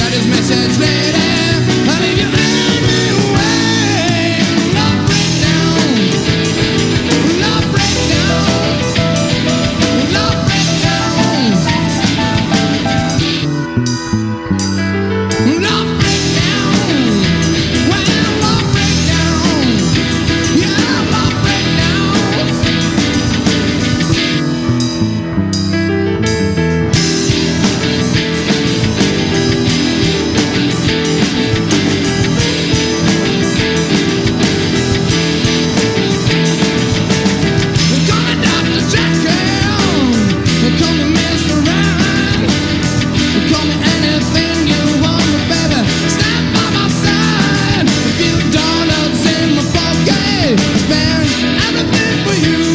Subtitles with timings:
[0.00, 1.29] got his message later.
[51.46, 52.69] everything for you.